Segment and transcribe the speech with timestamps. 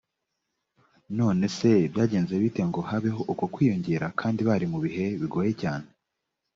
[1.17, 5.87] none se byagenze bite ngo habeho uko kwiyongera kandi bari mu bihe bigoye cyane